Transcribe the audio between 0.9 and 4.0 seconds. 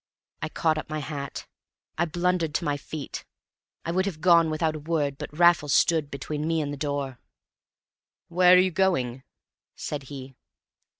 hat. I blundered to my feet. I